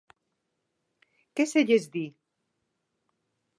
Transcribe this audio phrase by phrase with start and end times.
[1.35, 2.05] ¿Que se lles di?